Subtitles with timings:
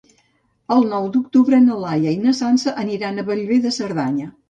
[0.75, 4.37] El nou d'octubre na Laia i na Sança aniran a Bellver de Cerdanya.